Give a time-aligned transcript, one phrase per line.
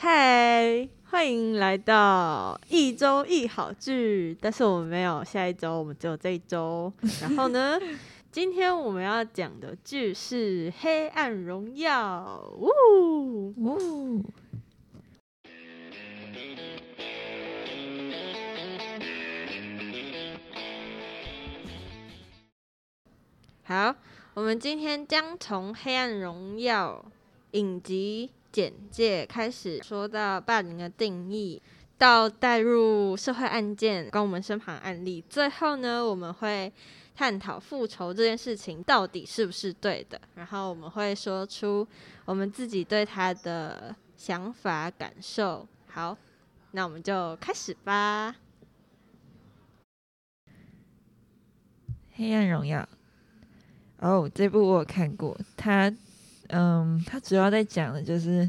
[0.00, 6.92] 嗨，欢迎来到一周一好剧，但是我们没有下一周，我们只有这一周。
[7.20, 7.76] 然后呢，
[8.30, 12.48] 今天我们要讲的剧是《黑暗荣耀》。
[12.56, 14.22] 呜呜。
[23.64, 23.96] 好，
[24.34, 27.04] 我们今天将从《黑暗荣耀》
[27.58, 31.62] 影集简介开始，说到霸凌的定义，
[31.96, 36.72] 到带入社会案件，跟我们身旁案例，最后呢，我们会
[37.14, 41.86] 探讨复仇这件事情到底是不是对的，然后我们会说出
[42.24, 45.64] 我们自己对他的想法感受。
[45.86, 46.18] 好，
[46.72, 48.34] 那我们就开始吧，
[52.16, 52.80] 《黑暗荣耀》。
[54.00, 55.38] 哦、这部我看过。
[55.56, 55.92] 他，
[56.48, 58.48] 嗯，他主要在讲的就是，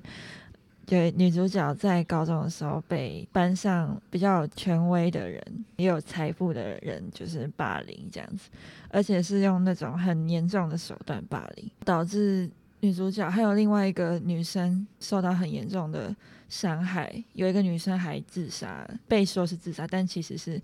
[0.85, 5.41] 对女主角在高中的时候被班上比较有权威的人，
[5.77, 8.49] 也有财富的人，就是霸凌这样子，
[8.89, 16.15] 而且是用那种很严重的手段霸凌，导致女主角还有另外一个女生受到很严重的
[16.47, 17.23] 伤害。
[17.33, 20.61] 有一个女生还自杀，被说是自杀，但其实是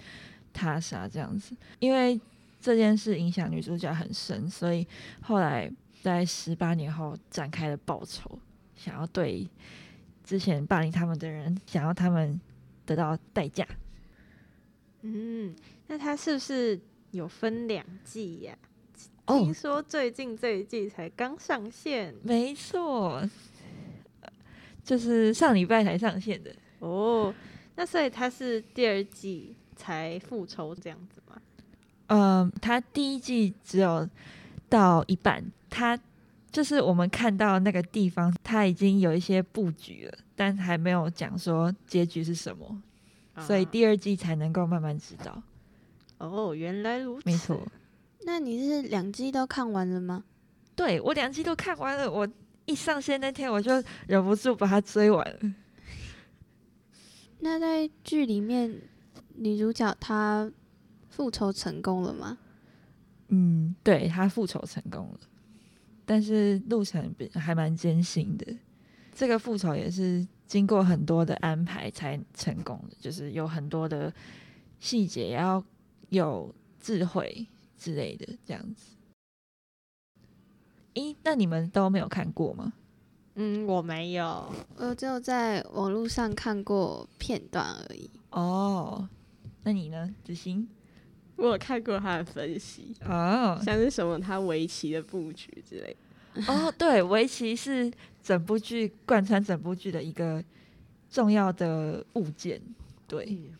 [0.54, 2.20] 他杀这样子，因为。
[2.62, 4.88] 这件事影响女主角很深，所以
[5.22, 5.72] 后来
[6.06, 8.38] 在十八年后展开了报仇，
[8.76, 9.50] 想要对
[10.24, 12.40] 之前霸凌他们的人，想要他们
[12.86, 13.68] 得到代价。
[15.02, 15.56] 嗯，
[15.88, 18.56] 那他是不是有分两季呀？
[19.26, 22.14] 哦，听说最近这一季才刚上线。
[22.22, 23.28] 没错，
[24.84, 26.56] 就是上礼拜才上线的。
[26.78, 27.34] 哦，
[27.76, 31.42] 那所以他是第二季才复仇这样子吗？
[32.10, 34.08] 嗯，他第一季只有
[34.70, 35.44] 到一半，
[35.76, 36.00] 他
[36.52, 42.82] 就是我们看到那个地方，他已经有一些布局了，但还没有讲说结局是什么，
[43.34, 45.44] 啊，所以第二季才能够慢慢知道。
[46.18, 47.30] 哦，原来如此。
[47.30, 47.62] 没错。
[48.22, 50.24] 那你是两季都看完了吗？
[50.76, 52.26] 对，我两季都看完了，我
[52.66, 53.72] 一上线那天我就
[54.08, 55.40] 忍不住把它追完了。
[57.40, 58.82] 那在剧里面，
[59.36, 60.50] 女主角她。
[61.08, 62.38] 复仇成功了吗？
[63.30, 65.20] 嗯，对，她复仇成功了，
[66.06, 68.46] 但是路程还蛮艰辛的。
[69.14, 74.14] 这个复仇也是经过很多的安排才成功的，就是有很多的
[74.80, 75.64] 细节，也要
[76.10, 78.96] 有智慧之类的这样子。
[80.94, 82.74] 咦，那你们都没有看过吗？
[83.36, 88.10] 嗯，我没有，我只有在网络上看过片段而已。
[88.30, 89.10] 哦，
[89.64, 90.68] 那你呢，子欣？
[91.38, 95.96] 我有看过他的分析哦，像是什么他围棋的布局之类
[96.34, 96.44] 的。
[96.52, 97.92] 哦，对，围棋是
[98.22, 100.44] 整部剧贯穿整部剧的一个
[101.10, 102.62] 重要的物件。
[103.08, 103.58] 对，嗯，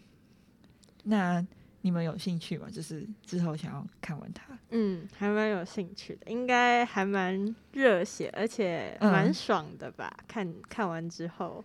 [1.04, 1.48] 那
[1.82, 2.68] 你们有兴趣吗？
[2.72, 4.58] 就是之后想要看完它。
[4.72, 10.12] 嗯，还蛮有兴趣的，应该还蛮热血，而且蛮爽的吧？
[10.18, 11.64] 嗯，看看完之后。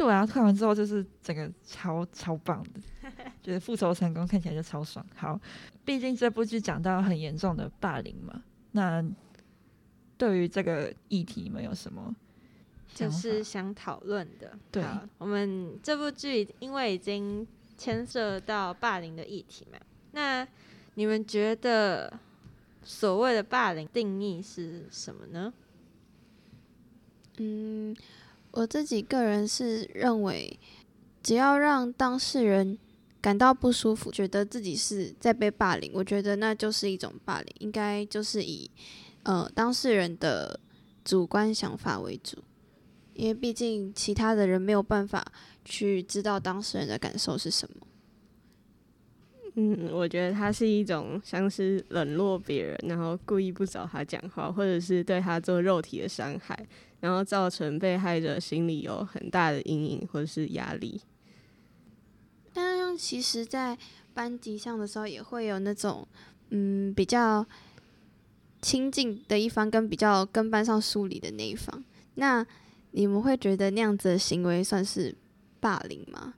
[0.00, 2.80] 对啊，看完之后就是整个超超棒的，
[3.42, 5.04] 觉得复仇成功，看起来就超爽。
[5.14, 5.38] 好，
[5.84, 9.04] 毕竟这部剧讲到很严重的霸凌嘛，那
[10.16, 12.16] 对于这个议题，你们有什么
[12.94, 14.58] 就是想讨论的？
[14.72, 14.82] 对，
[15.18, 17.46] 我们这部剧因为已经
[17.76, 19.78] 牵涉到霸凌的议题嘛，
[20.12, 20.48] 那
[20.94, 22.10] 你们觉得
[22.82, 25.52] 所谓的霸凌定义是什么呢？
[27.36, 27.94] 嗯。
[28.52, 30.58] 我自己个人是认为，
[31.22, 32.78] 只要让当事人
[33.20, 38.70] 感到不舒服，觉得自己是在被霸凌，我觉得那就是一种霸凌，应该就是以
[39.22, 40.58] 呃当事人的
[41.04, 42.38] 主观想法为主，
[43.14, 45.24] 因为毕竟其他的人没有办法
[45.64, 47.86] 去知道当事人的感受是什么。
[49.54, 56.66] 嗯，我觉得他是一种像是冷落别人，然后故意不找他讲话，或者是对他做肉体的伤害。
[57.00, 61.00] 然后造成被害者心里有很大的阴影或者是压力。
[62.52, 63.78] 但其实，在
[64.12, 66.06] 班级上的时候，也会有那种
[66.50, 67.46] 嗯比较
[68.60, 71.82] 亲近的一方跟比较跟班上疏离的那一方。
[72.16, 72.44] 那
[72.90, 75.14] 你们会觉得那样子的行为算是
[75.60, 76.34] 霸凌吗？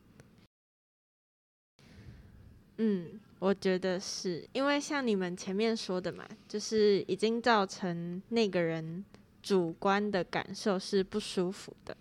[2.76, 9.04] 嗯，我觉得是因为像你们前面说的嘛，就是已经造成那个人。
[9.42, 11.96] 主观的感受是不舒服的，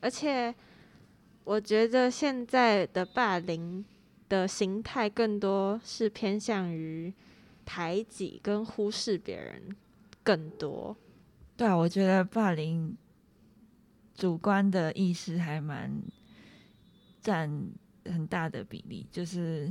[0.00, 0.54] 而且
[1.44, 3.84] 我觉得现在的霸凌
[4.28, 7.12] 的形态更多是偏向于
[7.66, 9.76] 排挤跟忽视别人
[10.22, 10.96] 更多。
[11.56, 12.96] 对啊，我觉得霸凌
[14.14, 15.90] 主观的意识还蛮
[17.20, 17.50] 占
[18.06, 19.70] 很大的比例，就是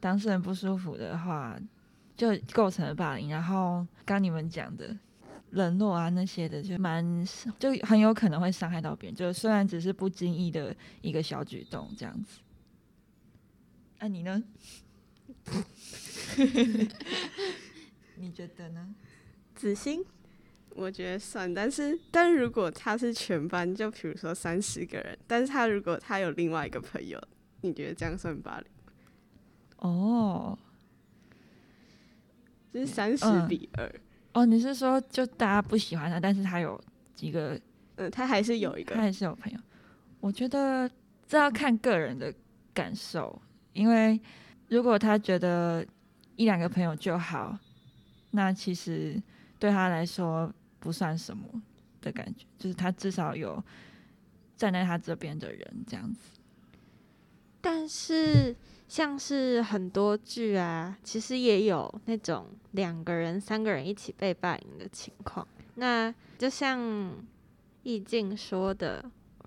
[0.00, 1.58] 当事人不舒服的话，
[2.16, 3.30] 就构成了霸凌。
[3.30, 4.96] 然后刚你们讲的
[5.56, 7.26] 冷落啊那些的，就蛮
[7.58, 9.16] 就很有可能会伤害到别人。
[9.16, 12.40] 就虽然只是不经意的一个小举动这样子。
[13.98, 14.42] 那、啊、你呢？
[18.16, 18.94] 你觉得呢？
[19.54, 20.04] 子欣，
[20.70, 27.18] 我觉得算，但是但如果他是全班，就比如说三十个人，但是他如果他有另外一个朋友，
[27.62, 28.66] 你觉得这样算霸凌？
[29.78, 30.58] 哦，
[32.70, 34.00] 就是三十比二、嗯。
[34.36, 36.78] 哦，你是说就大家不喜欢他，但是他有
[37.14, 37.58] 几个？
[37.94, 39.58] 嗯，他还是有一个，他还是有朋友。
[40.20, 40.90] 我觉得
[41.26, 42.32] 这要看个人的
[42.74, 43.40] 感受，
[43.72, 44.20] 因为
[44.68, 45.82] 如果他觉得
[46.36, 47.58] 一两个朋友就好，
[48.30, 49.20] 那其实。
[49.58, 51.42] 对他来说不算什么
[52.02, 53.64] 的感觉，就是他至少有
[54.54, 56.38] 站在他这边的人这样子。
[57.62, 58.54] 但是
[58.88, 65.46] 像是很多剧啊，其实也有那种两个人、三个人一起被霸凌的情况。
[65.74, 67.12] 那就像
[67.82, 69.04] 易静说的，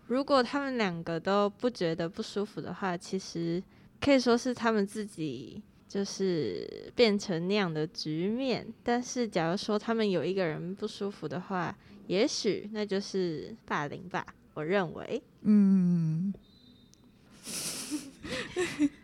[0.07, 3.63] 如果他们两个都不觉得不舒服的话，其实
[4.01, 5.61] 可以说是他们自己。
[5.89, 11.75] 就是变成那样的局面，但是假如说他们有一个人不舒服的话，
[12.05, 14.23] 也许那就是霸凌吧。
[14.53, 16.31] 我认为，嗯。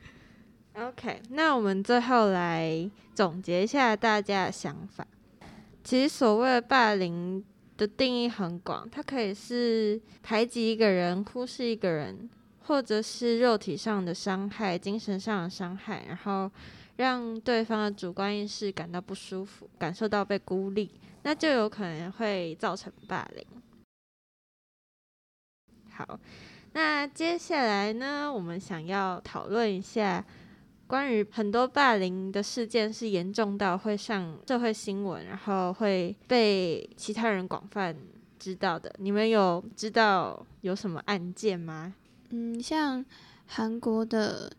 [0.78, 5.06] OK，那我们最后来总结一下大家的想法。
[5.84, 7.44] 其实所谓的霸凌
[7.78, 12.30] 的定义很广，它可以是排挤一个人、忽视一个人。
[12.68, 16.50] 或者是肉体上的伤害、精神上的伤害，然后
[16.96, 20.90] 让对方的主观意识感到不舒服，感受到被孤立，
[21.22, 23.46] 那就有可能会造成霸凌。
[25.92, 26.20] 好，
[26.74, 30.26] 那接下来呢，我们想要讨论一下
[30.88, 37.96] 关于很多霸凌的事件是严重到会上社会新闻，然后会被其他人广泛
[38.38, 38.94] 知道的。
[39.00, 41.96] 你们有知道有什么案件吗？
[42.30, 43.04] 嗯，像
[43.48, 44.52] 韩国的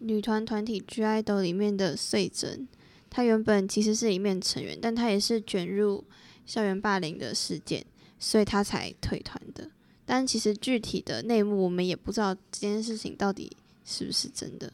[0.00, 2.68] 女团团体 G I DOL 里面的穗珍，
[3.08, 6.04] 她原本其实是里面成员，但她也是卷入
[6.44, 7.84] 校园霸凌的事件，
[8.18, 9.70] 所以她才退团的。
[10.04, 13.50] 但其实具体的内幕我们也不知道这件事情到底
[13.84, 14.70] 是不是真的。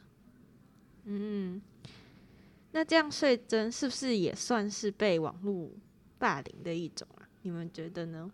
[1.09, 1.63] 嗯，
[2.73, 5.71] 那这样穗珍是不是也算是被网络
[6.19, 7.23] 霸凌的一种啊？
[7.43, 8.29] 你们觉得呢？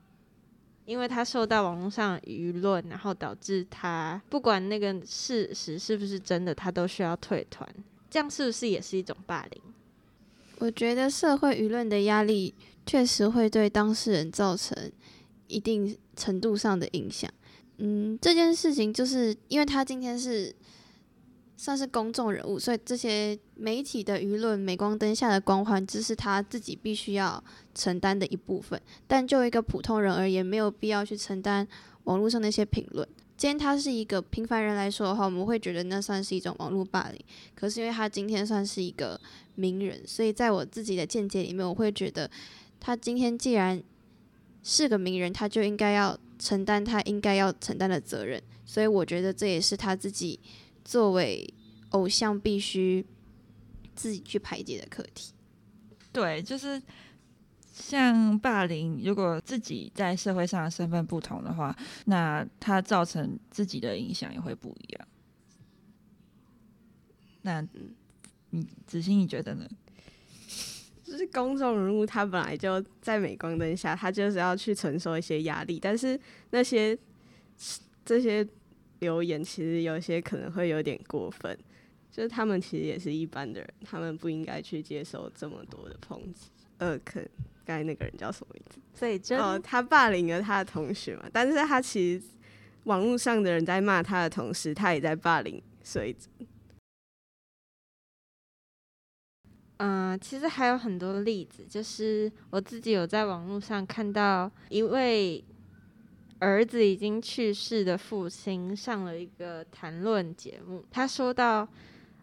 [0.87, 7.69] 因为他受到网络上舆论，然后导致他不管那个事实是不是真的，他都需要退团。
[8.09, 9.63] 这样是不是也是一种霸凌？
[10.59, 12.55] 我觉得社会舆论的压力
[12.87, 14.91] 确实会对当事人造成
[15.47, 17.31] 一定程度上的影响。
[17.77, 20.57] 嗯，这件事情就是因为他今天是。
[21.63, 27.41] 算是公众人物，所以这些媒体的舆论、镁光灯下的光环，这是他自己必须要
[27.73, 28.83] 承担的一部分。
[29.07, 31.65] 但就一个普通人而言，没有必要去承担
[32.03, 33.09] 网络上那些评论。
[33.37, 37.25] 今天他是一个平凡人来说的话，我们会觉得那算是一种网络霸凌。
[37.55, 39.21] 可是因为他今天算是一个
[39.55, 42.29] 名人，所以在我自己的见解里面，我会觉得
[42.81, 43.81] 他今天既然
[44.65, 48.43] 是个名人，他就应该要承担他应该要承担的责任。
[48.67, 50.41] 所以我觉得这也是他自己。
[50.85, 51.53] 作为
[51.91, 53.05] 偶像，必须
[53.95, 55.33] 自己去排解的课题。
[56.13, 56.83] 对，就是
[57.73, 65.09] 像霸凌，如果自己在社会上的身份不同的话，那他造成自己的影响也会不一样。
[67.43, 67.67] 那，
[68.51, 69.69] 你子欣你觉得呢？
[71.05, 76.19] 就是公众人物，他本来就在镁光灯下，他就是要去承受一些压力，但是
[76.51, 76.99] 那些
[78.05, 78.47] 这些。
[79.03, 81.59] 留言其实有些可能会有点过分，
[82.09, 86.51] 就是他们其实也是一般的人，他们不应该去接受这么多的抨击。
[86.79, 87.21] 呃，可
[87.65, 88.79] 刚才那个人叫什么名字？
[88.95, 92.25] 穗珍哦，他霸凌了他的同学嘛，但是他其实
[92.85, 96.15] 网络上的人在骂他的同时，他也在霸凌所以。
[99.79, 105.45] 嗯、呃，其实还有很多例子，就是我自己有在网络上看到一位。
[106.43, 111.69] 儿子已经去世的父亲上了一个谈论节目，他说到，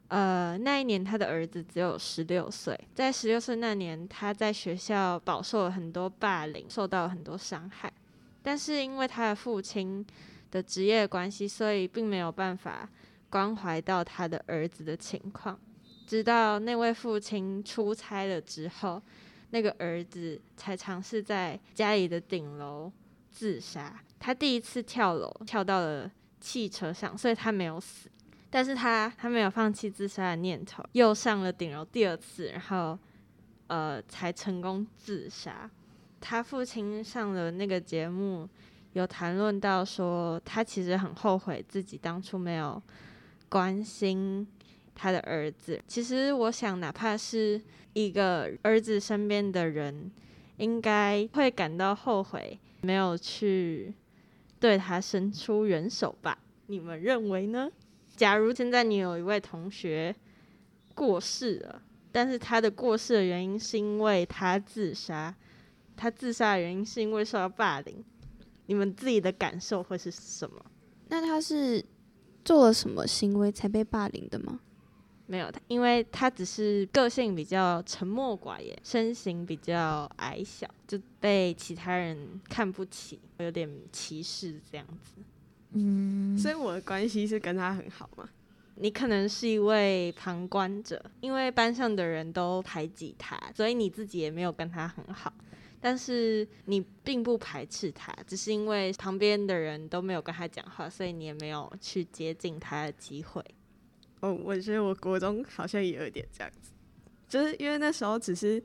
[0.10, 7.90] 呃，那一年他的儿子只有十六岁，在十六岁那年，他在学校饱受了很多霸凌，受到了很多伤害，
[8.44, 10.06] 但是因为他的父亲
[10.52, 12.90] 的职业关系，所以并没有办法
[13.30, 15.58] 关怀到他的儿子的情况，
[16.06, 19.02] 直到那位父亲出差了之后，
[19.52, 22.92] 那个儿子才尝试在家里的顶楼。
[23.32, 24.02] 自杀。
[24.20, 28.10] 他第一次跳楼跳到了汽车上，所以他没有死。
[28.50, 32.98] 但是他他没有放弃自杀的念头，又上了顶楼第二次，然后
[33.68, 35.70] 呃才成功自杀。
[36.20, 38.50] 他父亲上了那个节目，
[38.94, 42.82] 有谈论到说，他其实很后悔自己当初没有
[43.48, 44.46] 关心
[44.96, 45.82] 他的儿子。
[45.88, 47.62] 其实我想，哪怕是
[47.94, 50.12] 一个儿子身边的人，
[50.58, 53.94] 应该会感到后悔，没有去
[54.60, 56.38] 对他伸出援手吧？
[56.68, 57.72] 你们认为呢？
[58.16, 60.16] 假如现在你有一位同学
[60.94, 61.82] 过世了，
[62.12, 65.34] 但是他的过世的原因是因为他自杀，
[65.96, 68.04] 他自杀的原因是因为受到霸凌，
[68.66, 70.66] 你们自己的感受会是什么？
[71.08, 71.84] 那他是
[72.44, 74.60] 做了什么行为才被霸凌的吗？
[75.32, 85.22] 没有，因为他只是个性比较沉默寡言，身形比较矮小，就被其他人看不起，有点歧视这样子。
[85.74, 88.28] 嗯，所以我的关系是跟他很好吗？
[88.78, 95.32] 你可能是一位旁观者，因为班上的人都排挤他，所以你自己也没有跟他很好。
[95.80, 103.46] 但是你并不排斥他，只是因为旁边的人都没有跟他讲话，所以你也没有去接近他的机会。
[104.22, 106.72] 哦，我觉得我国中好像也有一点这样子，
[107.28, 108.64] 就是因为那时候只是，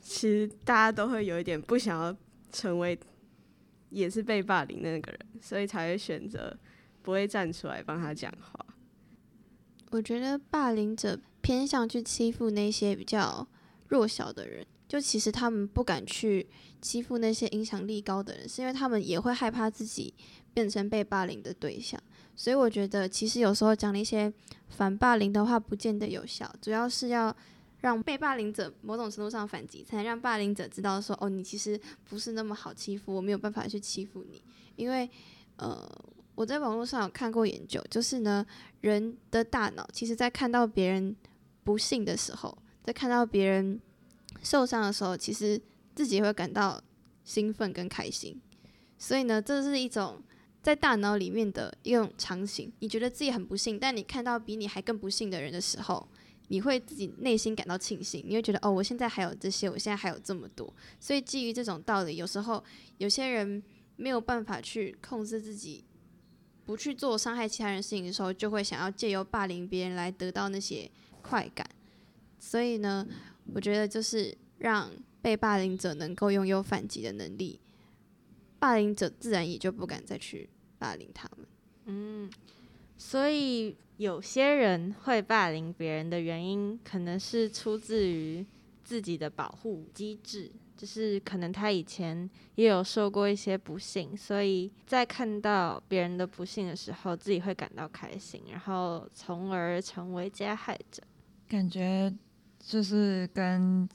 [0.00, 2.16] 其实大家都会有一点不想要
[2.52, 2.98] 成为。
[3.88, 6.54] 也是被霸凌的那个人，所以才会选择
[7.02, 8.66] 不会站出来帮他讲话。
[9.90, 13.46] 我觉得霸凌者偏向去欺负那些比较
[13.86, 16.48] 弱小的人，就其实他们不敢去
[16.82, 20.12] 欺负那些影响力高的人，是因为他们也会害怕自己
[20.52, 21.98] 变成被霸凌的对象。
[22.36, 24.32] 所以我觉得，其实有时候讲那些
[24.68, 27.34] 反霸凌的话，不见得有效，主要是要。
[27.82, 31.78] 让被霸凌者某种程度上反击，才能让霸凌者知道说：“哦，你其实
[32.08, 34.42] 不是那么好欺负，我没有办法去欺负你。”
[34.74, 35.08] 因为，
[35.56, 35.86] 呃，
[36.34, 38.44] 我在网络上有看过研究，就是呢，
[38.80, 41.14] 人的大脑其实在看到别人
[41.62, 43.78] 不幸的时候，在看到别人
[44.42, 45.60] 受伤的时候，其实
[45.94, 46.82] 自己会感到
[47.24, 48.40] 兴奋跟开心。
[48.98, 50.20] 所以呢，这是一种
[50.66, 52.72] 在大脑里面的一种场景。
[52.80, 56.08] 你觉得自己很不幸，但你看到比你还更不幸的人的时候。
[56.48, 60.72] 你会自己内心感到庆幸，你会觉得哦，我现在还有这些，我现在还有这么多。
[60.98, 62.62] 所以基于这种道理，有时候
[62.98, 63.62] 有些人
[63.94, 65.84] 没有办法去控制自己，
[66.64, 70.90] 不去做伤害其他人事情的时候，就会想要借由霸凌别人来得到那些
[71.22, 71.68] 快感。
[72.40, 73.06] 所以呢，
[73.54, 74.90] 我觉得就是让
[75.22, 77.60] 被霸凌者能够拥有反击的能力，
[78.60, 81.46] 霸凌者自然也就不敢再去霸凌他们。
[81.86, 82.30] 嗯，
[82.96, 83.76] 所以。
[83.96, 88.44] 有些人会霸凌别人的原因，可能是出自于
[88.84, 101.02] 自己的保护机制，就是可能他以前也有受过一些不幸，所以在看到别人的不幸的时候，自己会感到开心，然后从而成为加害者。
[101.48, 102.14] 感觉
[102.60, 103.88] 就是跟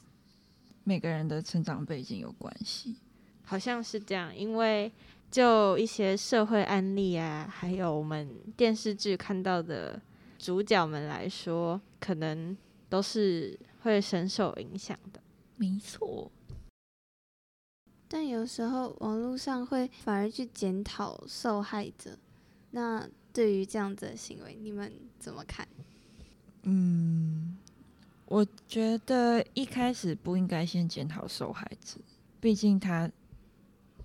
[0.83, 2.95] 每个人的成长背景有关系，
[3.43, 4.91] 好像是这样，因为。
[5.31, 9.97] 就一些社会案例啊，还有我们电视剧看到的
[10.37, 12.55] 主角们来说，可能
[12.89, 15.21] 都是会深受影响的。
[15.55, 16.29] 没错。
[18.09, 22.17] 但有时候网络上会反而去检讨受害者，
[22.71, 25.65] 那对于这样子的行为，你们怎么看？
[26.63, 27.57] 嗯，
[28.25, 31.97] 我觉得一开始不应该先检讨受害者，
[32.41, 33.09] 毕竟他。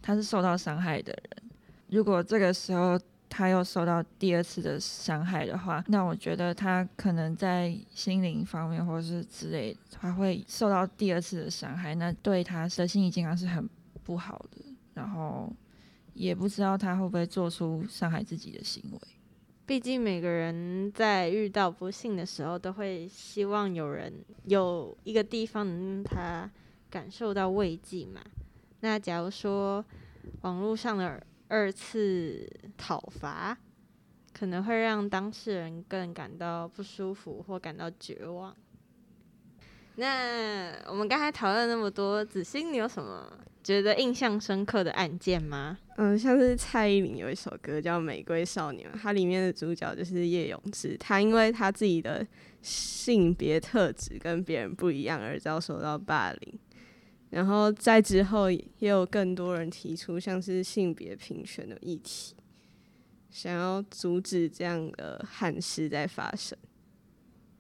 [0.07, 1.51] 他是受到伤害的人，
[1.89, 2.97] 如果这个时候
[3.29, 13.69] 他又受到第二次的伤害的话，那我觉得他可能在心灵方面或是之类，他会受到第二次的伤害，那对他的心理健康是很
[14.05, 14.65] 不好的。
[14.95, 15.53] 然后
[16.15, 18.99] 也不知道他会不会做出伤害自己的行为。
[19.67, 24.13] 毕竟每个人在遇到不幸的时候，都会希望有人
[24.45, 26.51] 有一个地方能让他
[26.89, 28.21] 感受到慰藉嘛。
[28.87, 29.85] 那假如说
[30.43, 33.59] 网络上的二次讨伐，
[34.33, 38.55] 可能会让当事人更感到不舒服或感到绝望。
[39.97, 43.29] 那我们刚才讨论那么多，子欣，你有什么
[43.65, 45.77] 觉得印象深刻的案件吗？
[45.97, 52.25] 嗯，像是蔡依林有一首歌叫《玫瑰少年》，它里面的主角就是叶永志，他因为他自己的
[52.63, 56.59] 性别特质跟别人不一样而遭受到霸凌。
[57.31, 62.35] 然后在之后也有更多人提出像是性别平权的议题，
[63.31, 66.57] 想要阻止这样的憾事在发生。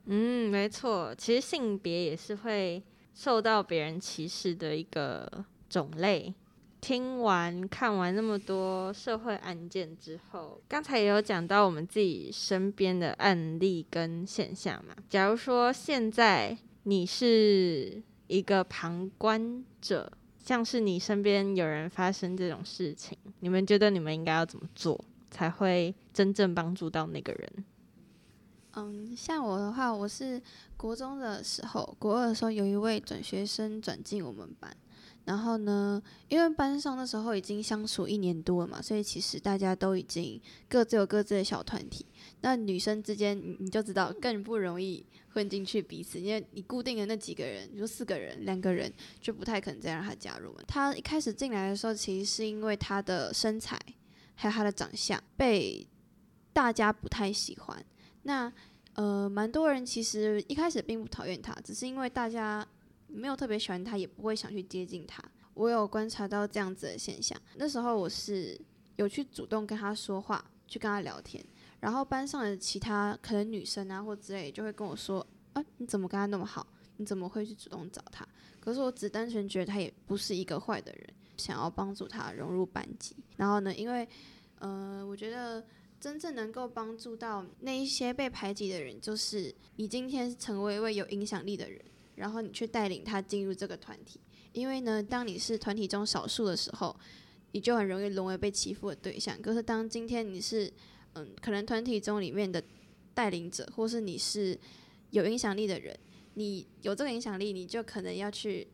[0.06, 2.82] 嗯，没错，其实性别也是会
[3.12, 6.32] 受到别人歧视的一个种类。
[6.78, 14.94] 听完看完那么多社会案件之后，刚才也有讲到我们自己身边的案例跟现象嘛。
[15.08, 27.64] 假如说现在你是一个旁观者，像是你身边有人发生这种事情，你们觉得你们应该要怎么做，才会真正帮助到那个人？
[28.72, 30.40] 嗯，像我的话，我是
[30.76, 34.76] 国中的时候，国二的时候有一位转学生转进我们班，
[35.24, 42.04] 然后呢，因为班上那时候已经相处一年多了嘛，所以其实大家都已经各自有各自的小团体。
[42.42, 45.06] 那女生之间，你就知道更不容易
[45.36, 48.90] 混进去彼此，因为你固定的那几个人，比如四个人、两个人，
[49.20, 50.56] 就不太可能再让他加入。
[50.66, 53.78] 他一开始进来的时候，其实是因为他的身材
[54.34, 55.86] 还有他的长相被
[56.54, 57.84] 大家不太喜欢。
[58.22, 58.50] 那
[58.94, 62.66] 呃，蛮多人其实一开始并不讨厌他，只是因为大家
[63.06, 65.22] 没有特别喜欢他，也不会想去接近他。
[65.52, 67.38] 我有观察到这样子的现象。
[67.56, 68.58] 那时候我是
[68.96, 71.44] 有去主动跟他说话，去跟他聊天，
[71.86, 75.24] 然后班上的其他可能女生啊或之类就会跟我说
[75.54, 76.66] ：“啊，你怎么跟他那么好？
[76.96, 78.26] 你怎么会去主动找他？”
[78.58, 83.14] 可是我只单纯觉得他也不是一个坏的人，想要帮助他融入班级。
[83.36, 84.08] 然后呢，因为
[84.58, 85.64] 呃，我觉得。
[85.98, 91.80] 真正能够帮助到那一些被排挤的人，就是你今天成为一位有影响力的人，
[92.16, 94.20] 然后你去带领他进入这个团体。
[94.52, 96.94] 因为呢，当你是团体中少数的时候，
[97.52, 99.40] 你就很容易沦为被欺负的对象。
[99.40, 100.70] 可是当今天你是
[101.16, 102.62] 嗯，可能团体中里面的
[103.12, 104.56] 带领者，或是你是
[105.10, 105.98] 有影响力的人，
[106.34, 108.68] 你有这个影响力，你就可能要去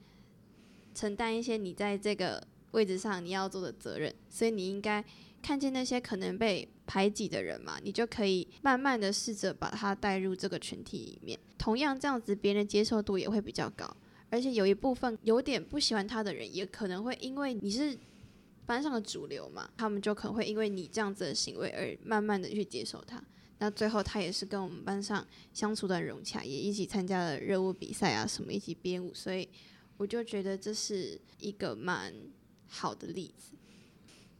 [0.94, 4.14] 承担一些你在这个位置上你要做的责任。
[4.28, 5.02] 所以你应该。
[5.42, 11.36] 看见那些可能被排挤的人嘛，你就可以慢慢的试着把他带入这个群体里面。
[11.58, 13.92] 同样这样子，别人接受度也会比较高。
[14.30, 17.98] 而且有一部分有点不喜欢他的人，也可能会因为你是
[18.66, 23.22] 班上的主流嘛，他们就可能会因为你这样子的行为而慢慢的去接受他。
[23.58, 29.14] 那最后他也是跟我们班上相处的融洽，也一起参加了热舞比赛啊什么，一起编舞。
[29.14, 29.48] 所以
[29.96, 32.12] 我就觉得这是一个蛮
[32.68, 33.54] 好的例子。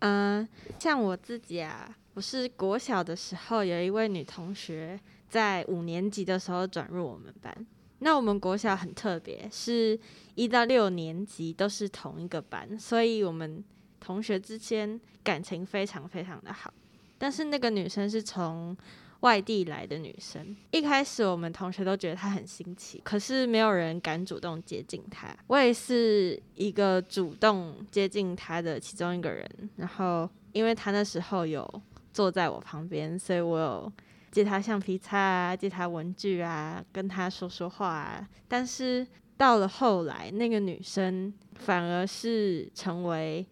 [0.01, 0.49] 嗯，
[0.81, 7.67] 像我自己啊，我是国小的时候有一位女同学，在五年级的时候转入我们班。
[8.01, 9.97] 那我们国小很特别，是
[10.35, 13.63] 一到六年级都是同一个班，所以我们
[14.03, 16.75] 同学之间感情非常非常的好。
[17.17, 18.77] 但是那个女生是从
[19.21, 25.33] 外地来的女生，一开始我们同学都觉得她很新奇，可是没有人敢主动接近她。
[25.47, 31.65] 我也是一个主动接近她的其中一个人，然后因为她那时候有
[32.13, 33.93] 坐在我旁边，所以我有
[34.33, 38.29] 借她橡皮擦啊，借她文具啊，跟她说说话啊。
[38.49, 43.47] 但是到了后来，那个女生反而是成为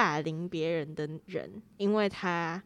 [0.00, 2.62] 霸凌别人的人，因为他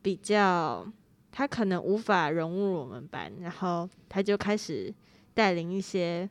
[0.00, 0.90] 比较。
[1.36, 4.94] 他可能无法融入我们班，然后他就开始
[5.34, 6.30] 带领一些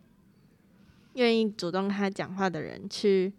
[1.15, 3.33] 愿意主动跟他讲话的人去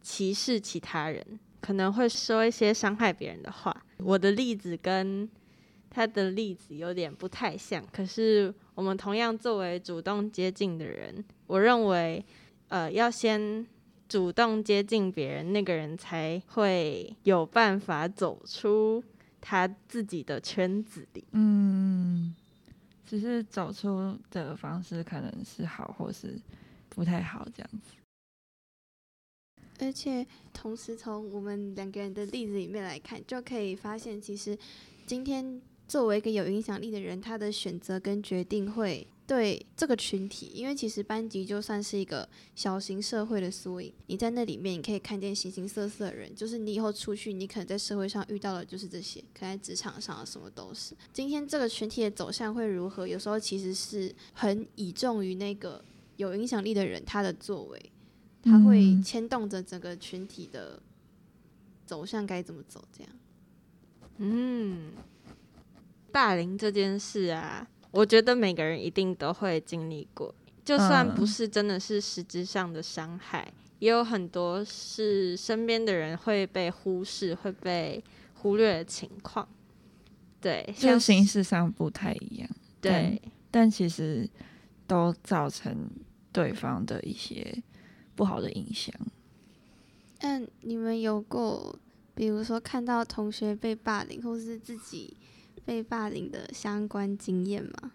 [0.00, 1.22] 歧视其他人，
[1.60, 3.84] 可能会说一些伤害别人的话。
[3.98, 5.28] 我的例子跟
[5.90, 12.24] 他的例子有点不太像，可是我们同样作为主动接近的人，我认为，
[12.68, 13.66] 呃，要先
[14.08, 19.04] 主动接近别人，那个人才会有办法走出。
[19.40, 22.34] 他自己的圈子里，嗯，
[23.06, 26.36] 只是走出的方式可能是好，或是
[26.88, 27.94] 不太好这样子。
[29.78, 34.58] 而且，同时从我们两个人的例子里面来看，就可以发现，其实
[35.06, 39.06] 今天作为一个有影响力的人，他的选择跟决定会。
[39.28, 50.96] 对这个群体，因为其实班级就算是一个小型社会的缩影，你在那里面，你可以看见形形色色的人，就是你以后出去，你可能在社会上遇到的就是这些，可能在职场上什么都是。
[51.12, 53.06] 今天这个群体的走向会如何？
[53.06, 55.84] 有时候其实是很倚重于那个
[56.16, 57.92] 有影响力的人他的作为，
[58.42, 60.82] 他会牵动着整个群体的
[61.84, 63.12] 走向该怎么走，这样。
[64.16, 64.92] 嗯，
[66.10, 67.68] 霸凌这件事啊。
[67.90, 79.48] 我觉得每个人一定都会经历过，就算不是真的是实质上的伤害，嗯，也有很多是身边的人会被忽视、会被忽略的情况。
[80.40, 82.48] 对，就形式上不太一样。
[82.80, 84.28] 对，但，但其实
[84.86, 85.90] 都造成
[86.30, 87.62] 对方的一些
[88.14, 88.94] 不好的影响。
[90.18, 91.76] 嗯，你们有过，
[92.14, 95.16] 比如说看到同学被霸凌，或是自己？
[95.68, 97.92] 被霸凌的相关经验吗？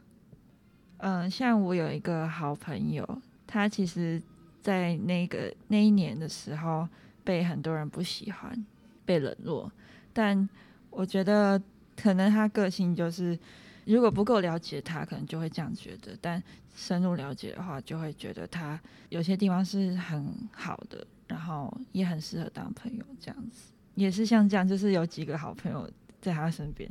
[0.98, 3.04] 嗯，像我有一个好朋友，
[3.48, 4.22] 他其实，
[4.62, 6.88] 在那个那一年的时候，
[7.24, 8.64] 被很多人不喜欢，
[9.06, 9.72] 被冷落。
[10.14, 10.48] 但
[10.92, 11.60] 我觉得
[11.98, 13.36] 可能他个性就是，
[13.86, 16.42] 如果不够了解他，可能就会这样觉得；但
[16.76, 23.74] 深入了解的话，就会觉得他有些地方是很好的，然后也很适合当朋友这样子。
[23.96, 25.90] 也是像这样，就是有几个好朋友
[26.22, 26.88] 在他身边，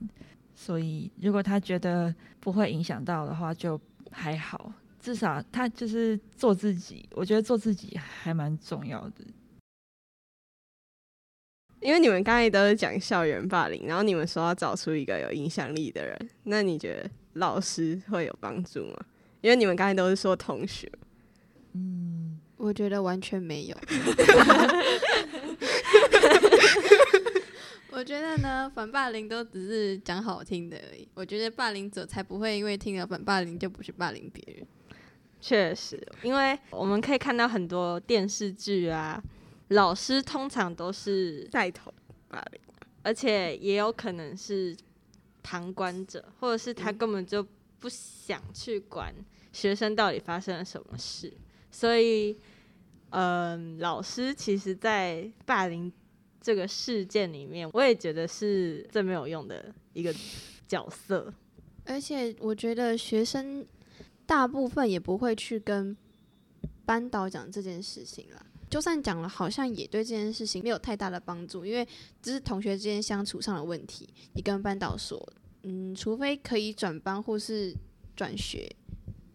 [0.55, 4.73] 所以如果他觉得不会影响到的话，就还好。
[5.01, 9.25] 至少他就是做自己，我觉得做自己还蛮重要的。
[11.81, 19.05] 因为你们刚才都是讲校园霸凌，然后你们说要找出一个有影响力的人，那你觉得老师会有帮助吗？
[19.41, 20.88] 因为你们刚才都是说同学，
[21.73, 23.77] 嗯，我觉得完全没有。
[27.92, 31.07] 我觉得呢，反霸凌都只是讲好听的而已。
[31.14, 34.66] 我觉得霸凌者才不会因为听了反霸凌就不去霸凌别人。
[35.40, 39.22] 确实，因为我们可以看到很多电视剧啊。
[39.68, 41.92] 老师通常都是带头
[42.28, 42.61] 霸凌，
[43.02, 44.76] 而且也有可能是
[45.42, 47.46] 旁观者，或者是他根本就
[47.78, 49.14] 不想去管
[49.50, 51.33] 学生到底发生了什么事。
[51.70, 52.38] 所以，
[53.11, 55.90] 嗯，老师其实，在霸凌
[56.42, 60.14] 这个事件里面，我也觉得是最没有用的一个
[60.68, 61.33] 角色。
[61.85, 63.64] 而且，我觉得学生
[64.26, 65.96] 大部分也不会去跟
[66.85, 68.46] 班导讲这件事情了。
[68.68, 71.87] 就算讲了，好像也对这件事情没有太大的帮助，因为
[72.22, 74.09] 只是同学之间相处上的问题。
[74.35, 75.20] 你跟班导说，
[75.62, 77.74] 嗯，除非可以转班或是
[78.16, 78.74] 转学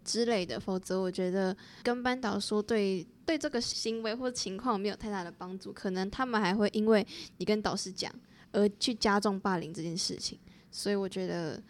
[0.04, 5.74] 之类的，否则我觉得跟班导说对对这个行为或情况没有太大的帮助。
[5.74, 7.06] 可能他们还会因为
[7.38, 8.10] 你跟导师讲
[8.54, 10.40] 而去加重霸凌这件事情。
[10.72, 11.62] 所以我觉得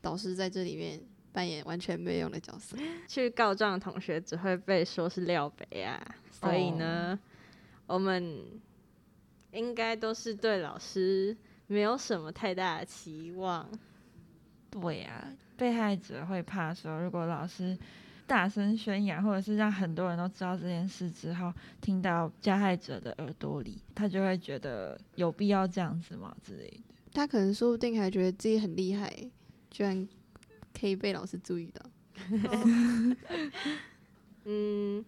[0.00, 1.00] 导师在这里面
[1.32, 2.76] 扮演完全没有用的角色。
[3.08, 6.00] 去告状的同学只会被说是廖北啊。
[6.30, 7.18] 所以呢
[7.86, 7.96] ，oh.
[7.96, 8.44] 我们
[9.50, 13.68] 应该都是对老师没有什么太大的期望。
[14.70, 17.78] 对呀、啊，被害者会怕说，如果老师
[18.26, 26.94] 大声宣扬，或者是让很多人都知道这件事之后，听到加害者的耳朵里，他就会觉得有必要这样子吗之类的。
[27.12, 29.12] 他可能说不定还觉得自己很厉害，
[29.70, 30.08] 居然
[30.78, 31.82] 可以被老师注意到。
[34.44, 35.04] 嗯。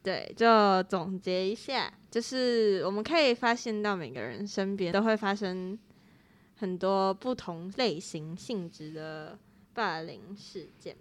[0.00, 5.78] 对，就总结一下，就是我们可以发现到每个人身边都会发生
[6.56, 9.36] 很多不同类型性质的
[9.74, 10.96] 霸凌事件。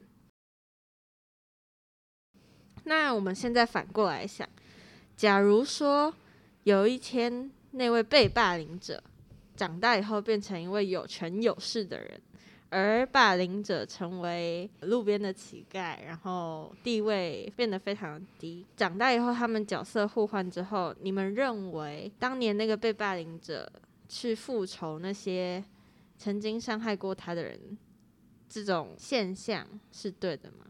[2.87, 4.47] 那我们现在反过来想，
[5.15, 6.13] 假如说
[6.63, 9.03] 有一天那位被霸凌者
[9.55, 12.19] 长大以后变成一位有权有势的人。
[12.69, 18.65] 而霸凌者成为路边的乞丐，然后地位变得非常低。
[18.75, 23.71] 长大以后，他们角色互换之后，你们认为当年那个被霸凌者
[24.09, 25.63] 去复仇那些
[26.17, 27.77] 曾经伤害过他的人，
[28.49, 30.65] 这种现象是对的吗？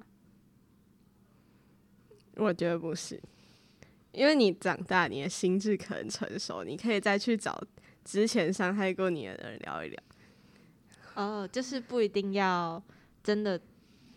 [2.38, 3.22] 我觉得不是，
[4.12, 7.62] 因为你长大，你的心智可能成熟，你可以再去找
[8.06, 10.04] 之前伤害过你的人聊一聊。
[11.16, 12.82] 哦，oh, 就是不一定要
[13.24, 13.60] 真的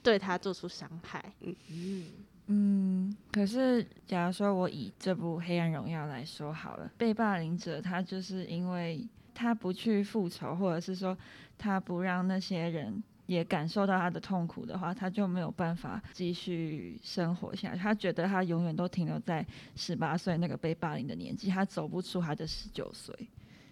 [0.02, 1.32] 对他做出伤害。
[1.40, 2.06] 嗯嗯
[2.46, 3.16] 嗯。
[3.32, 11.16] 可是，假如说我以这部《黑暗荣耀》来说好了，被霸凌者他就是因为他不去复仇，或者是说
[11.56, 17.78] 他不让那些人也感受到他的痛苦的话，他就没有办法继续生活下去。
[17.78, 23.14] 他觉得他永远都停留在十八岁那个被霸凌的年纪，他走不出他的十九岁。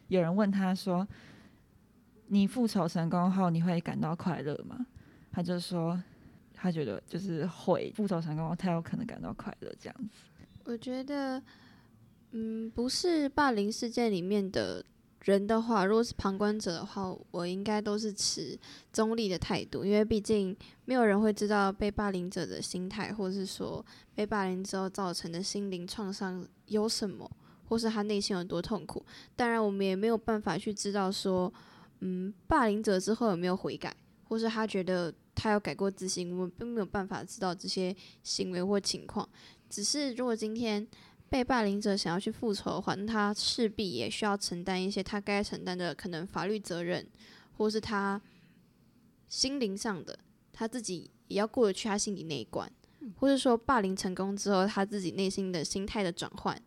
[0.07, 1.05] 有人问他说，
[2.29, 4.87] 你复仇成功后，你会感到快乐吗？
[5.33, 6.01] 他就说，
[6.55, 10.23] 他觉得就是会复仇成功后，他有可能感到快乐这样子。
[10.67, 11.43] 我觉得，
[12.31, 14.85] 嗯，不是霸凌事件里面的
[15.23, 18.59] 人的话，如果是旁观者的话，我应该都是持
[18.93, 27.31] 中立的态度，因为毕竟没有人会知道被霸凌者的心态，或是说被霸凌之后造成的心灵创伤有什么，
[27.69, 29.05] 或是他内心有多痛苦。
[29.37, 31.53] 当然，我们也没有办法去知道说。
[32.01, 33.93] 嗯，霸凌者之后有没有悔改，
[34.29, 39.29] 或是他觉得他有改过自新，我们并没有办法知道这些行为或情况。
[39.69, 40.87] 只是如果今天
[41.29, 47.07] 被霸凌者想要去复仇的话，那他势必也需要承担一些他该承担的可能法律责任，
[47.57, 48.21] 或是他
[49.29, 50.19] 心灵上的，
[50.53, 52.71] 他自己也要过得去他心里那一关，
[53.17, 56.61] 或是说霸凌成功之后他自己内心的心态的转换。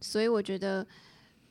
[0.00, 0.86] 所以我觉得，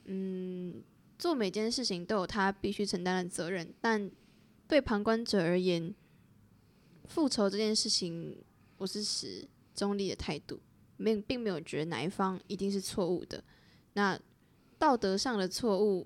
[0.06, 0.84] 嗯。
[1.20, 4.12] 做每件事情都有他必须承担的责任，但
[4.68, 5.92] 对旁观者而言，
[7.06, 8.38] 复仇这件事情，
[8.78, 10.60] 我是持中立的态度，
[10.98, 13.44] 没并没有觉得哪一方一定是错误的。
[13.94, 14.20] 那
[14.78, 16.06] 道德上的错误，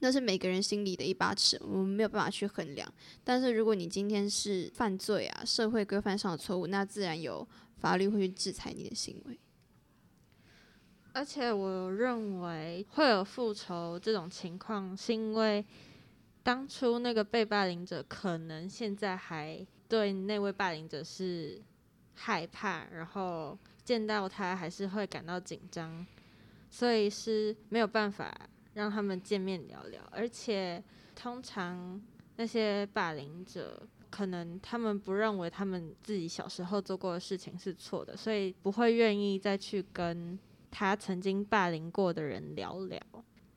[0.00, 2.92] 那是每个人心里的一把尺，我们没有办法去衡量。
[3.22, 7.46] 但是如果你今天是犯罪啊，社会规范上的错误，那自然有
[7.78, 9.38] 法律会去制裁你的行为。
[11.14, 15.64] 而且我认为会有复仇这种情况，是因为
[16.42, 21.62] 当初那个被霸凌者可能现在还对那位霸凌者是
[22.14, 26.06] 害怕，然后见到他还是会感到紧张，
[26.70, 28.34] 所以是没有办法
[28.72, 30.02] 让他们见面聊聊。
[30.10, 30.82] 而且
[31.14, 32.00] 通常
[32.36, 40.38] 那些霸凌者，可能他们不认为他们自己小时候做过的事情是错的，所以不会愿意再去跟。
[40.76, 43.00] 他曾经霸凌过的人聊聊。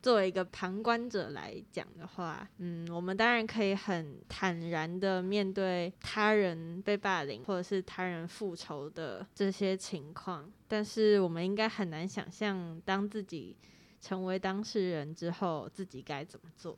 [0.02, 13.56] 作为一个旁观者来讲的话，嗯，我们当然可以很坦然的面对他人被霸凌或者是他人复仇的这些情况，但是我们应该很难想象，当自己
[14.00, 16.78] 成为当事人之后，自己该怎么做。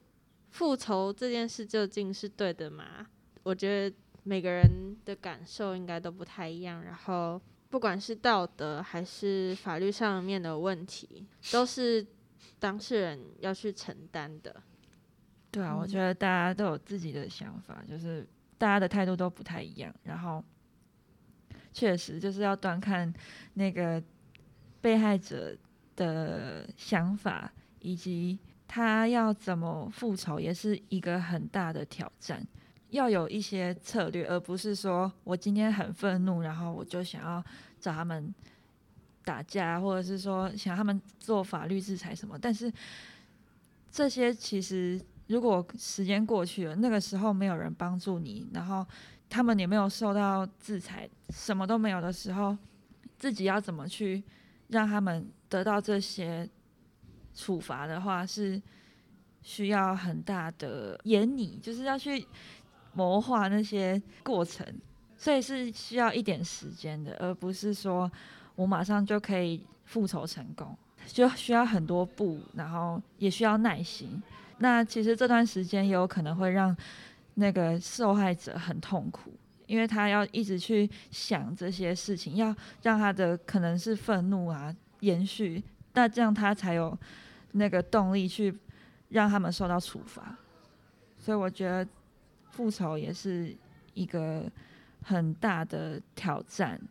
[0.49, 3.07] 复仇这件事究竟是对的吗？
[3.43, 7.41] 我觉得每个人的感受应该都不太一样，然后。
[7.71, 12.03] 不管是道德还是法律上面的问题，都是
[12.59, 14.55] 当事人要去承担的。
[15.51, 19.93] 对啊，我觉得大家都有自己的想法，就是大家的态度都不太一样。
[20.03, 20.43] 然后，
[21.73, 23.11] 确实就是要端看
[23.55, 24.01] 那个
[24.79, 25.57] 被害者
[25.95, 32.45] 的想法，以及他要怎么复仇，也是一个很大的挑战。
[32.89, 37.43] 要有一些策略，而不是说我今天很愤怒，然后我就想要
[37.79, 38.33] 找他们
[39.23, 42.37] 打架，或者是说想他们做法律制裁什么。
[42.39, 42.71] 但是
[43.91, 48.85] 这些其实，如果时间过去了，那个时候没有人帮助你，然后
[49.29, 52.57] 他们也没有受到制裁，什么都没有的时候，
[53.17, 54.23] 自己要怎么去
[54.67, 56.49] 让他们得到这些
[57.33, 58.61] 处罚的话，是
[59.41, 62.25] 需要很大的演你，就是要去。
[62.91, 64.65] 谋划那些过程，
[65.15, 68.11] 所以是需要一点时间的，而不是说
[68.59, 74.21] 我马上就可以复仇成功，就需要很多步，然后也需要耐心。
[74.57, 76.75] 那其实这段时间也有可能会让
[77.35, 79.31] 那个受害者很痛苦，
[79.65, 86.97] 因为他要一直去想这些事情，要让他的可能是愤怒啊延续，那这样他才有
[87.53, 88.53] 那个动力去
[89.09, 90.35] 让他们受到处罚。
[91.17, 91.87] 所以我觉得。
[92.51, 93.55] 复仇也是
[93.93, 94.51] 一个
[95.03, 96.81] 很大的挑战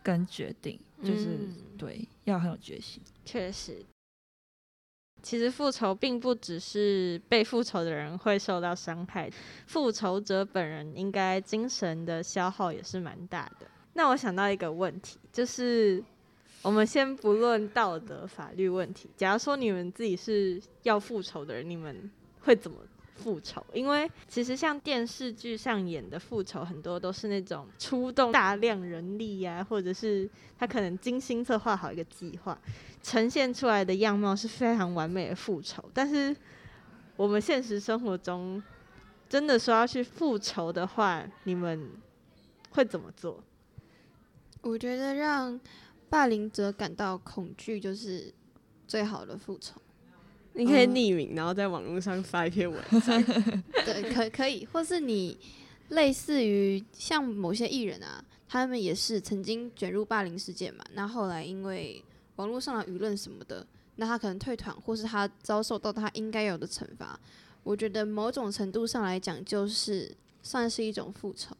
[0.00, 3.02] 跟决定，就是、嗯、对，要很有决心。
[3.24, 3.84] 确实，
[5.22, 9.30] 其实复仇并不只是被复仇的人会受到伤害，
[9.66, 13.66] 复仇者本人应该精神的消耗也是蛮大的。
[13.94, 16.02] 那我想到一个问题，就是
[16.62, 22.76] 我们先不论道德法律问题，假如说你们自己是要复仇的人，你们会怎么？
[23.16, 32.56] 复仇，因为其实像电视剧上演的复仇，很多都是那种出动大量人力呀、啊，或者是他可能精心策划好一个计划，
[33.02, 35.82] 呈现出来的样貌是非常完美的复仇。
[35.94, 36.36] 但是
[37.16, 38.62] 我们现实生活中
[39.28, 41.90] 真的说要去复仇的话，你们
[42.70, 43.42] 会怎么做？
[44.60, 45.58] 我觉得让
[46.10, 48.32] 霸凌者感到恐惧就是
[48.86, 49.80] 最好的复仇。
[50.56, 53.22] 你可以匿名，然后在网络上发一篇文章。
[53.84, 55.36] 对，可可以，或是你
[55.90, 60.82] 类似于像某些艺人啊，他们也是曾经卷入霸凌事件嘛。
[60.94, 62.02] 那后来因为
[62.36, 63.66] 网络上的舆论什么的，
[63.96, 67.20] 那他可能退团，或是他遭受到他应该有的惩罚。
[67.62, 71.54] 我觉得某种程度上来讲，就是算是一种复仇。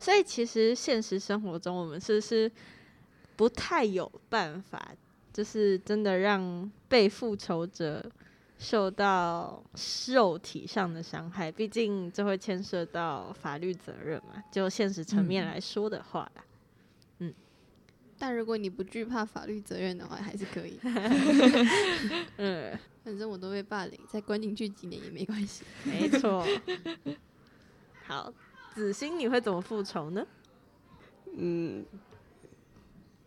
[0.00, 2.50] 所以其实现实生活中，我们是不是
[3.36, 4.94] 不太有办法？
[5.38, 8.04] 就是真的让被复仇者
[8.58, 9.62] 受到
[10.08, 14.42] 肉体上的伤害，毕竟这会牵涉到法律责任嘛。
[14.50, 16.44] 就现实层面来说的话啦，
[17.20, 17.32] 嗯，
[18.18, 20.76] 但如果你不惧怕法律责任的话，还是可以。
[22.38, 25.62] 嗯， 反正我都被霸凌，再关进去几年也没关系。
[25.86, 26.44] 没错。
[28.06, 28.34] 好，
[28.74, 30.26] 子欣，你会怎么复仇呢？
[31.36, 31.86] 嗯。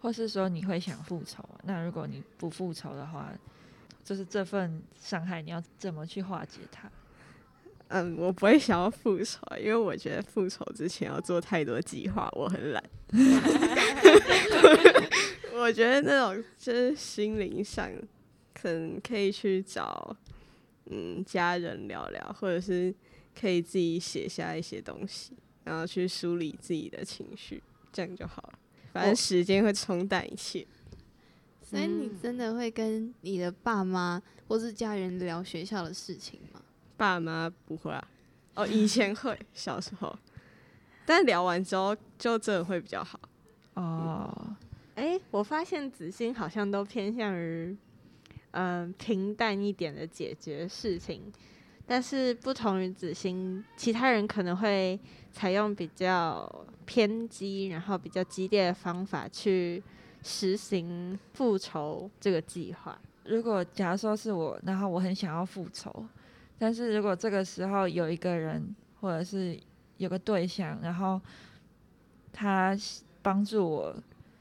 [0.01, 3.31] 或是说你会想复仇，那如果你不复仇的话，
[4.03, 6.91] 就是这份伤害你要怎么去化解它？
[7.89, 12.83] 嗯，我不会想要复仇，因为我觉得复仇之前要做太多计划，我很懒。
[15.53, 17.87] 我觉得那种就是心灵上，
[18.53, 20.15] 可能可以去找
[20.85, 22.91] 嗯家人聊聊，或者是
[23.39, 25.33] 可以自己写下一些东西，
[25.65, 27.61] 然后去梳理自己的情绪，
[27.91, 28.53] 这样就好了。
[28.91, 30.65] 反正时间会冲淡一切，
[31.63, 36.61] 所以你真的会跟你的爸妈或是家人聊学校的事情吗？
[36.97, 38.07] 爸妈不会啊，
[38.55, 40.17] 哦，以前会， 小时候，
[41.05, 43.19] 但聊完之后就真的会比较好。
[43.73, 44.55] 哦，
[44.95, 47.75] 哎、欸，我发现子欣好像都偏向于，
[48.51, 51.31] 嗯、呃，平淡一点的解决事情，
[51.91, 54.97] 但是不同于子欣，其他人可能会
[55.29, 56.49] 采用比较
[56.85, 59.83] 偏激，然后比较激烈的方法去
[60.23, 62.97] 实行复仇这个计划。
[63.25, 65.93] 如果假如说是我，然后我很想要复仇，
[66.57, 69.59] 但是如果这个时候有一个人或者是
[69.97, 71.19] 有个对象，然后
[72.31, 72.73] 他
[73.21, 73.93] 帮助我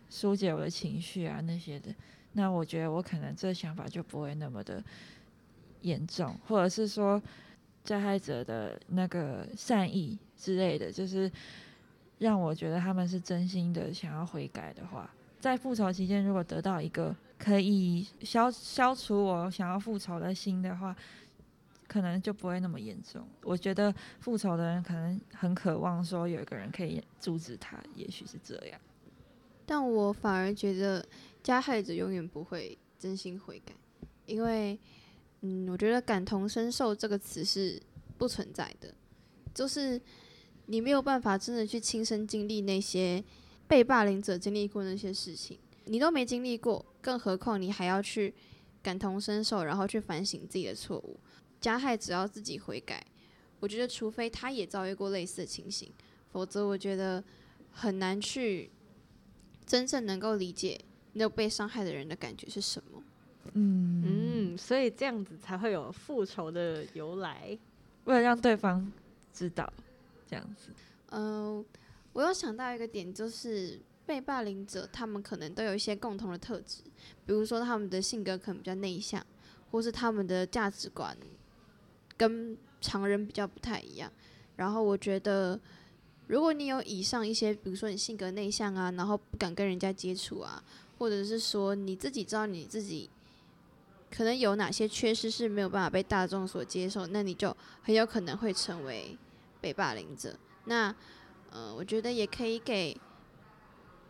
[0.09, 1.93] 疏解我的情绪啊那些的，
[2.35, 4.81] 那我觉得我可能这想法就不会那么的
[5.83, 7.21] 严重，或者是说
[7.85, 11.31] 加害者的那个善意之类的，就是
[12.19, 20.95] 让我觉得他们是真心的想要悔改的话，在复仇期间如果得到一个可以消消除我想要复仇的心的话，
[21.89, 23.27] 可能就不会那么严重。
[23.43, 28.79] 我觉得复仇的人可能很渴望说有一个人可以阻止他，也许是这样。
[29.67, 31.05] 但我反而觉得
[31.43, 33.73] 加害者永远不会真心悔改，
[34.27, 34.79] 因为，
[35.43, 37.81] 嗯，我觉得感同身受这个词是
[38.19, 38.95] 不存在的，
[39.55, 40.01] 就是
[40.67, 43.23] 你没有办法真的去亲身经历那些
[43.67, 48.35] 被霸凌者经历过那些事情，你都没经历过，更何况你还要去
[48.83, 51.19] 感同身受，然后去反省自己的错误。
[51.61, 53.05] 加害只要自己悔改，
[53.61, 55.91] 我觉得除非他也遭遇过类似的情形，
[56.33, 57.23] 否则我觉得
[57.71, 58.71] 很难去
[59.67, 60.81] 真正能够理解
[61.13, 63.03] 那被伤害的人的感觉是什么。
[63.53, 67.59] 嗯嗯，所以这样子才会有复仇的由来，
[68.05, 68.91] 为了让对方
[69.33, 69.73] 知道
[70.27, 70.71] 这样子。
[71.11, 71.65] 嗯、呃，
[72.13, 76.83] 我有想到一个点，就是被霸凌者他们可能都有一些共同的特质，
[77.27, 79.25] 比如说他们的性格可能比较内向，
[79.71, 81.17] 或是他们的价值观。
[82.17, 84.13] 跟常人比较不太一样，
[84.57, 85.59] 然后我觉得，
[86.27, 90.63] 如果你有以上一些，比如说你性格内向啊，然后不敢跟人家接触啊，
[90.99, 93.09] 或者是说你自己知道你自己
[94.11, 99.17] 可能有哪些缺失是没有办法被大众所接受，那你就很有可能会成为
[99.61, 100.37] 被霸凌者。
[100.65, 100.95] 那，
[101.51, 102.97] 呃，我觉得也可以给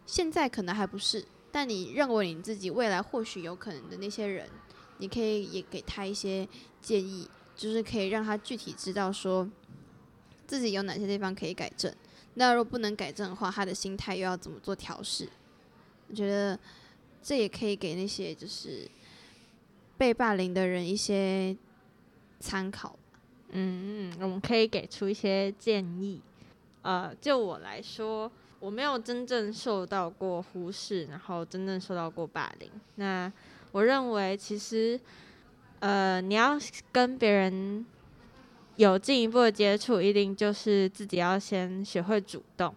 [0.07, 4.49] 现在可能还不是，但你认为你自己未来或许有可能的那些人，
[4.99, 6.49] 你可以也给他一些
[6.81, 7.29] 建议。
[7.57, 9.47] 就是可以让他具体知道说
[10.47, 11.95] 自己有哪些地方可以改正。
[12.33, 15.29] 那如果不能改正的话，他的心态又要怎么做调试？
[16.09, 16.59] 我觉得
[17.23, 18.89] 这也可以给那些就是
[20.01, 21.55] 被霸凌的人一些
[22.39, 22.99] 参考。
[23.51, 26.23] 嗯，我们可以给出一些建议。
[26.81, 32.71] 呃，就我来说，我没有真正受到过忽视，然后真正受到过霸凌。
[32.95, 33.31] 那
[33.73, 34.99] 我认为其实。
[35.81, 36.59] 呃，你要
[36.93, 37.87] 跟别人
[38.77, 42.75] 有进一步的接触，一定就是自己要先学会主动。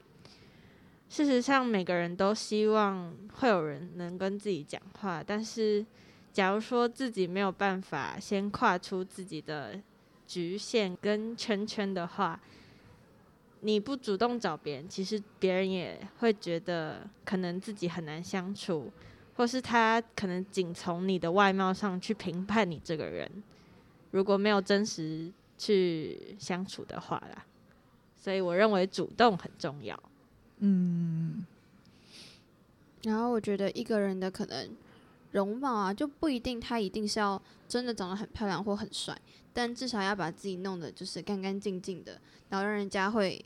[1.09, 5.85] 事实上，每个人都希望会有人能跟自己讲话，但是
[6.33, 9.79] 假如说自己没有办法先跨出自己的
[10.27, 12.41] 局限跟圈圈的话，
[13.61, 18.91] 你不主动找别人，其实别人也会觉得可能自己很难相处。
[19.35, 23.27] 或是他可能仅从你的外貌上去评判你这个人，
[24.11, 27.43] 如果没有真实去相处的话啦，
[28.15, 29.99] 所以我认为主动很重要。
[30.59, 31.43] 嗯，
[33.01, 34.69] 然后我觉得一个人的可能
[35.33, 39.15] 容貌啊，就不一定他一定是要真的长得很漂亮或很帅，
[39.51, 42.19] 但至少要把自己弄得就是干干净净的，
[42.49, 43.43] 然后让人家会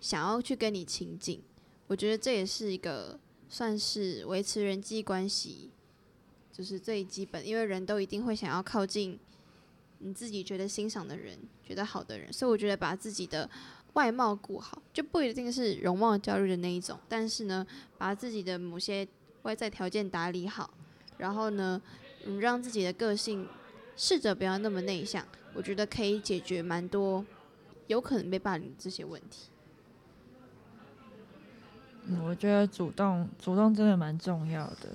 [0.00, 1.42] 想要去跟你亲近。
[1.86, 3.18] 我觉得这也是一个。
[3.54, 5.68] 算是维持人际关系，
[6.50, 9.20] 就是最基本，因为人都一定会想要靠近
[9.98, 13.46] 你自己觉得欣赏的人，觉得好的人，所以我觉得把自己的
[13.92, 17.66] 外貌顾好，就不一定是容貌焦虑的那一种，但是呢，
[17.98, 19.06] 把自己的某些
[19.42, 20.72] 外在条件打理好，
[21.22, 21.80] 然后呢，
[22.26, 23.46] 嗯，让自己的个性
[23.96, 27.24] 试着不要那么内向，我觉得可以解决蛮多
[27.86, 29.48] 有可能被霸凌这些问题。
[32.06, 34.88] 嗯，我觉得主动主动真的蛮重要的，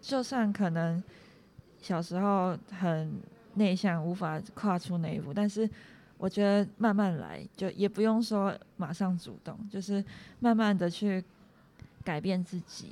[0.00, 1.00] 就算可能
[1.80, 3.20] 小时候很
[3.54, 5.70] 内向，无法跨出那一步，但是
[6.18, 10.04] 我觉得慢慢来，就也不用说马上主动，就是
[10.40, 11.24] 慢慢的去
[12.02, 12.90] 改变自己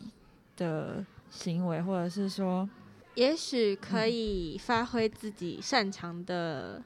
[0.56, 2.68] 的行为，或者是说，
[3.14, 6.82] 也许可以发挥自己擅长的。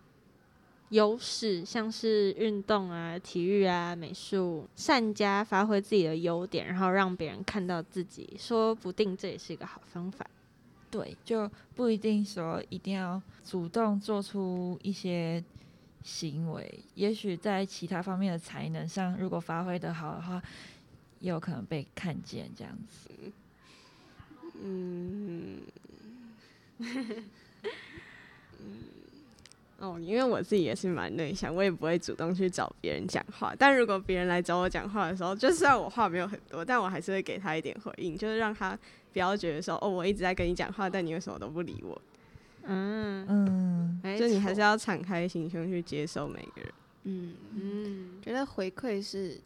[0.91, 10.27] 优势像是运动啊、体育啊、美术，善加发挥自己的优点，然后让别人看到自己，说不定这也是一个好方法。
[10.91, 15.43] 对，就不一定说一定要主动做出一些
[16.03, 20.43] 行为，也许在其他方面的才能上，如果发挥得好的话，
[21.21, 23.09] 也有可能被看见这样子。
[24.65, 25.61] 嗯，
[29.79, 33.53] 哦，因为我自己也是蛮内向，我也不会主动去找别人讲话。
[33.59, 38.79] 但如果别人来找我讲话的时候，就算我话没有很多，但我还是会给他一点回应，就是让他
[39.13, 42.01] 不要觉得说，哦，我一直在跟你讲话，但你为什么都不理我？
[42.65, 46.73] 嗯嗯，就你还是要敞开心胸去接受每个人。
[47.03, 49.41] 嗯嗯，觉得回馈是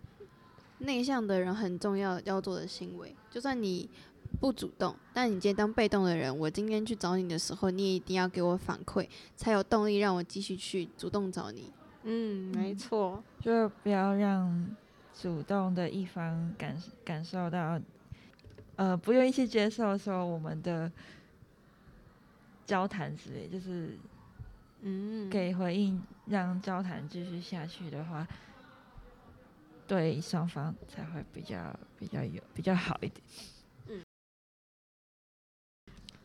[0.80, 3.88] 内向的人很重要要做的行为，就算你。
[4.40, 11.72] 不主动，但你今天当被动的人，我今天去找你的时候，你也一定要给我反馈，才有动力让我继续去主动找你。
[12.02, 14.76] 嗯，没错，就不要让
[15.12, 17.80] 主动的一方感感受到，
[18.76, 20.90] 呃，不愿意去接受说我们的
[22.64, 23.98] 交谈之类，就是
[24.82, 28.26] 嗯，给回应，让交谈继续下去的话，
[29.88, 33.20] 对双方才会比较比较有比较好一点。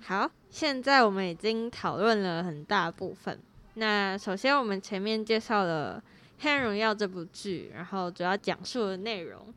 [0.04, 3.40] 好，现在我们已经讨论了很大部分。
[3.76, 6.04] 那首先，我们前面介绍了
[6.44, 9.54] 《黑暗荣耀》这部剧，然后主要讲述的内容，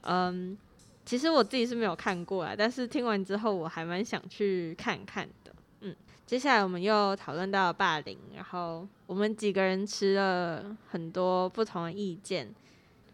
[0.00, 0.56] 嗯，
[1.04, 5.52] 其实我自己是没有看过啊，但是听完之后，我还蛮想去看看的。
[5.82, 5.94] 嗯，
[6.26, 12.52] 接下来我们又讨论到霸凌，然后我们几个人持了很多不同的意见。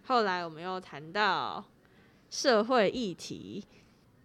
[0.07, 1.63] 后来我们又谈到
[2.31, 3.65] 社会议题，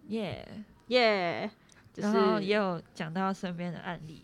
[0.08, 1.50] 耶耶。
[1.96, 4.22] 然后也有讲到身边的案例，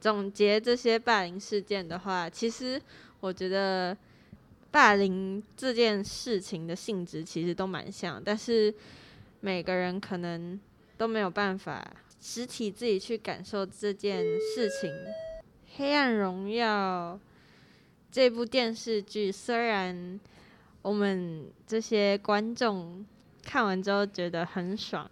[0.00, 2.80] 总结这些霸凌事件的话，其实
[3.20, 3.96] 我觉得
[4.70, 8.74] 霸凌这件事情的性质其实都蛮像，但是
[9.40, 10.58] 每个人可能
[10.96, 11.86] 都没有办法
[12.20, 14.90] 实体自己去感受这件事情。
[15.76, 17.20] 《黑暗荣耀》
[18.10, 20.18] 这部电视剧，虽然
[20.82, 23.04] 我们这些观众
[23.44, 25.08] 看完之后觉得很爽。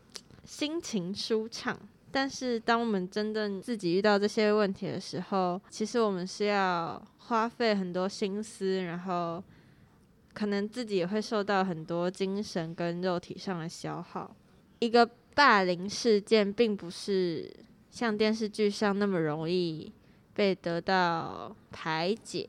[0.47, 1.77] 心情舒畅，
[2.13, 9.43] 但是当我们真正自己遇到这些问题的时候，其实我们是要花费很多心思，然后
[10.33, 14.35] 可能自己也会受到很多精神跟肉体上的消耗。
[14.79, 17.51] 一个霸凌事件并不是
[17.91, 19.93] 像电视剧上那么容易
[20.33, 22.49] 被得到排解，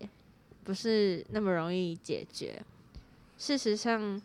[0.64, 2.62] 不是那么容易解决。
[3.38, 4.22] 事实上，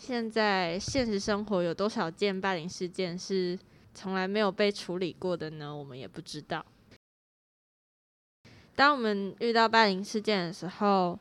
[0.00, 3.56] 现在现实生活有多少件霸凌事件是
[3.92, 5.76] 从来没有被处理过的呢？
[5.76, 6.64] 我们也不知道。
[8.74, 11.18] 当我们遇到霸凌事件的时候，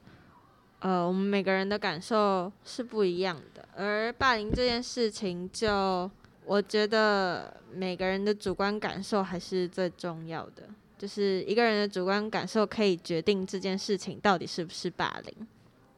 [0.79, 3.67] 呃，我们每个人的感受是不一样的。
[3.75, 6.09] 而霸凌这件事情，就
[6.45, 10.63] 我觉得每个人的主观感受还是最重要的。
[10.97, 15.47] 就是一个人的主观感受可以决定这件事情到底是不是霸凌。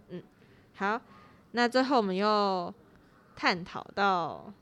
[0.10, 0.24] 嗯，
[0.74, 1.00] 好。
[1.52, 2.74] 那最后我们又
[3.36, 4.54] 探讨到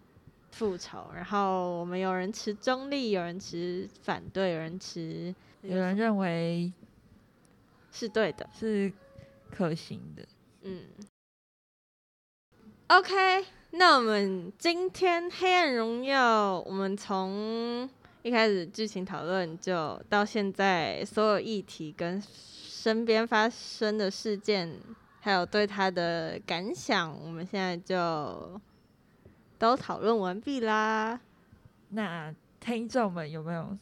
[0.52, 6.72] 复仇，然后我们有人持中立，有人持反对，有人持，有人认为
[7.92, 8.92] 是对的，是
[9.52, 10.26] 可行的。
[10.64, 10.84] 嗯。
[12.88, 17.88] OK，那我们今天《黑暗荣耀》，我们从
[18.24, 24.80] 一开始剧情讨论，就到现在所有议题跟身边发生的事件。
[25.20, 28.60] 还有对他的感想，我们现在就
[29.58, 31.20] 都讨论完毕啦。
[31.90, 33.78] 那听众们有没有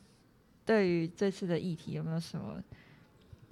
[0.65, 2.63] 对于这次的议题有没有什么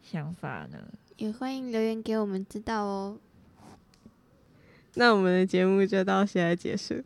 [0.01, 0.77] 想法呢？
[1.17, 3.17] 也欢迎留言给我们知道哦。
[4.95, 7.03] 那我们的节目就到现在结束，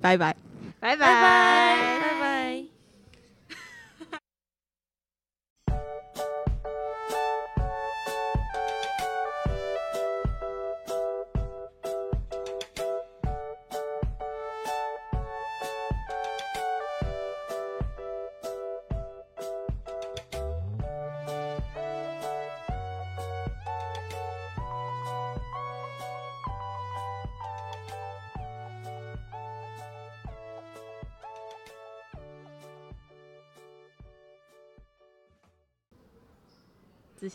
[0.00, 0.34] 拜拜，
[0.80, 2.00] 拜拜，拜拜。
[2.00, 2.17] 拜拜。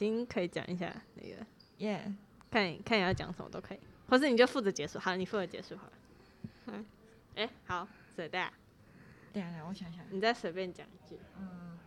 [0.03, 1.45] 子欣可以讲一下那个，
[1.77, 2.13] 耶，
[2.51, 3.79] 看你看你要讲什么都可以，
[4.09, 5.93] 或是你就负责结束，好，你负责结束好了。
[6.67, 6.85] 嗯，
[7.35, 8.51] 哎，好，谁的，
[9.31, 11.79] 对啊，我想想，你再随便讲一句，嗯，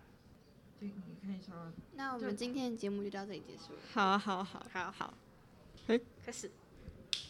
[0.80, 0.92] 就你
[1.22, 3.78] 可以说，那我们今天的节目就到这里结束了。
[3.92, 5.14] 好，好，好，好，好，
[5.88, 6.50] 哎，开始。